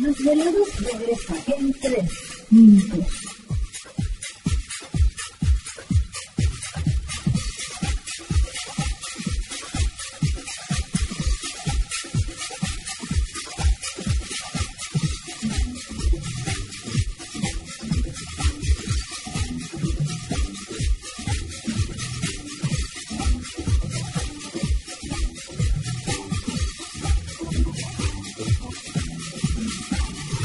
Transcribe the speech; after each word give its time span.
Los 0.00 0.16
desvelados 0.16 0.68
regresa 0.80 1.34
en 1.58 1.72
tres 1.72 2.10
minutos. 2.50 3.37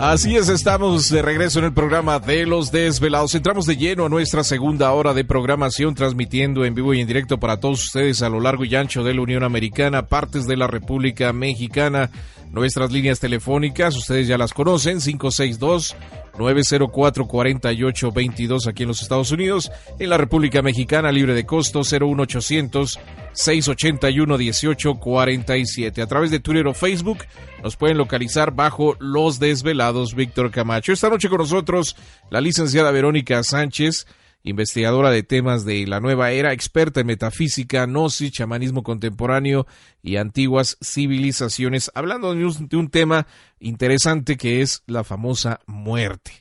Así 0.00 0.34
es, 0.34 0.48
estamos 0.48 1.10
de 1.10 1.20
regreso 1.20 1.58
en 1.58 1.66
el 1.66 1.74
programa 1.74 2.18
de 2.20 2.46
Los 2.46 2.72
Desvelados. 2.72 3.34
Entramos 3.34 3.66
de 3.66 3.76
lleno 3.76 4.06
a 4.06 4.08
nuestra 4.08 4.42
segunda 4.44 4.90
hora 4.92 5.12
de 5.12 5.26
programación, 5.26 5.94
transmitiendo 5.94 6.64
en 6.64 6.74
vivo 6.74 6.94
y 6.94 7.02
en 7.02 7.06
directo 7.06 7.36
para 7.36 7.60
todos 7.60 7.84
ustedes 7.84 8.22
a 8.22 8.30
lo 8.30 8.40
largo 8.40 8.64
y 8.64 8.74
ancho 8.74 9.04
de 9.04 9.12
la 9.12 9.20
Unión 9.20 9.44
Americana, 9.44 10.06
partes 10.06 10.46
de 10.46 10.56
la 10.56 10.68
República 10.68 11.34
Mexicana. 11.34 12.10
Nuestras 12.50 12.90
líneas 12.90 13.20
telefónicas, 13.20 13.94
ustedes 13.94 14.26
ya 14.26 14.38
las 14.38 14.54
conocen, 14.54 15.00
562 15.00 15.94
904-4822 16.34 18.68
aquí 18.68 18.84
en 18.84 18.88
los 18.88 19.02
Estados 19.02 19.32
Unidos, 19.32 19.72
en 19.98 20.10
la 20.10 20.16
República 20.16 20.62
Mexicana 20.62 21.10
libre 21.12 21.34
de 21.34 21.46
costo 21.46 21.80
01800 21.80 22.98
681 23.32 24.38
1847. 24.38 26.02
A 26.02 26.06
través 26.06 26.30
de 26.30 26.40
Twitter 26.40 26.66
o 26.66 26.74
Facebook 26.74 27.18
nos 27.62 27.76
pueden 27.76 27.98
localizar 27.98 28.52
bajo 28.52 28.96
Los 28.98 29.38
Desvelados 29.38 30.14
Víctor 30.14 30.50
Camacho. 30.50 30.92
Esta 30.92 31.08
noche 31.08 31.28
con 31.28 31.38
nosotros 31.38 31.96
la 32.30 32.40
licenciada 32.40 32.90
Verónica 32.90 33.42
Sánchez, 33.42 34.06
investigadora 34.42 35.10
de 35.10 35.22
temas 35.22 35.64
de 35.64 35.86
la 35.86 36.00
nueva 36.00 36.30
era, 36.32 36.52
experta 36.52 37.00
en 37.00 37.06
metafísica, 37.06 37.86
gnosis, 37.86 38.32
chamanismo 38.32 38.82
contemporáneo 38.82 39.66
y 40.02 40.16
antiguas 40.16 40.78
civilizaciones, 40.82 41.90
hablando 41.94 42.34
de 42.34 42.44
un, 42.76 42.90
tema 42.90 43.26
interesante 43.58 44.36
que 44.36 44.62
es 44.62 44.82
la 44.86 45.04
famosa 45.04 45.60
muerte. 45.66 46.32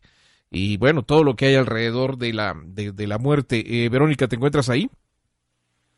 Y 0.49 0.77
bueno, 0.77 1.03
todo 1.03 1.23
lo 1.23 1.35
que 1.35 1.47
hay 1.47 1.55
alrededor 1.55 2.17
de 2.17 2.33
la, 2.33 2.55
de, 2.63 3.07
la 3.07 3.17
muerte. 3.17 3.85
Eh, 3.85 3.89
Verónica, 3.89 4.27
¿te 4.27 4.35
encuentras 4.35 4.69
ahí? 4.69 4.89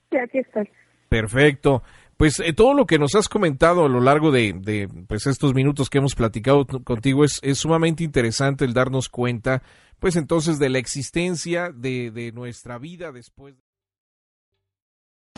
Sí, 0.10 0.18
aquí 0.18 0.40
estoy. 0.40 0.70
Perfecto. 1.08 1.84
Pues 2.22 2.40
eh, 2.40 2.54
todo 2.54 2.76
lo 2.76 2.86
que 2.86 3.00
nos 3.00 3.16
has 3.16 3.28
comentado 3.28 3.84
a 3.84 3.90
lo 3.90 4.00
largo 4.00 4.30
de, 4.30 4.54
de 4.54 4.88
pues 5.08 5.26
estos 5.26 5.56
minutos 5.56 5.90
que 5.90 5.98
hemos 5.98 6.14
platicado 6.14 6.68
contigo 6.68 7.26
es, 7.26 7.40
es, 7.42 7.58
sumamente 7.58 8.04
interesante 8.04 8.64
el 8.64 8.76
darnos 8.76 9.10
cuenta, 9.10 9.64
pues 9.98 10.16
entonces 10.16 10.60
de 10.60 10.70
la 10.70 10.78
existencia 10.78 11.72
de, 11.72 12.12
de 12.12 12.32
nuestra 12.32 12.78
vida 12.78 13.12
después. 13.12 13.56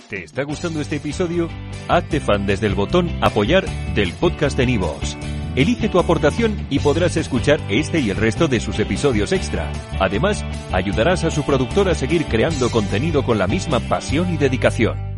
¿Te 0.09 0.25
está 0.25 0.43
gustando 0.43 0.81
este 0.81 0.97
episodio? 0.97 1.47
Hazte 1.87 2.19
fan 2.19 2.45
desde 2.45 2.67
el 2.67 2.75
botón 2.75 3.09
apoyar 3.21 3.65
del 3.95 4.11
podcast 4.11 4.57
de 4.57 4.65
Nivos. 4.65 5.17
Elige 5.55 5.87
tu 5.87 5.99
aportación 5.99 6.67
y 6.69 6.79
podrás 6.79 7.15
escuchar 7.15 7.61
este 7.69 8.01
y 8.01 8.09
el 8.09 8.17
resto 8.17 8.49
de 8.49 8.59
sus 8.59 8.77
episodios 8.79 9.31
extra. 9.31 9.71
Además, 10.01 10.43
ayudarás 10.73 11.23
a 11.23 11.31
su 11.31 11.45
productor 11.45 11.87
a 11.87 11.95
seguir 11.95 12.25
creando 12.25 12.69
contenido 12.69 13.23
con 13.23 13.37
la 13.37 13.47
misma 13.47 13.79
pasión 13.79 14.33
y 14.33 14.37
dedicación. 14.37 15.12